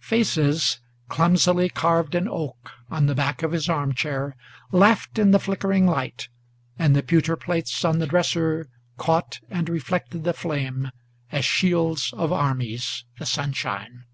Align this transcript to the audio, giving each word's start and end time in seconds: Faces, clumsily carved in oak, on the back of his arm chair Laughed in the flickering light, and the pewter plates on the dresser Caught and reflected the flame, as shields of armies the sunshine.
Faces, 0.00 0.78
clumsily 1.08 1.68
carved 1.68 2.14
in 2.14 2.28
oak, 2.28 2.70
on 2.88 3.06
the 3.06 3.16
back 3.16 3.42
of 3.42 3.50
his 3.50 3.68
arm 3.68 3.92
chair 3.94 4.36
Laughed 4.70 5.18
in 5.18 5.32
the 5.32 5.40
flickering 5.40 5.88
light, 5.88 6.28
and 6.78 6.94
the 6.94 7.02
pewter 7.02 7.34
plates 7.34 7.84
on 7.84 7.98
the 7.98 8.06
dresser 8.06 8.68
Caught 8.96 9.40
and 9.50 9.68
reflected 9.68 10.22
the 10.22 10.32
flame, 10.32 10.92
as 11.32 11.44
shields 11.44 12.14
of 12.16 12.30
armies 12.32 13.06
the 13.18 13.26
sunshine. 13.26 14.04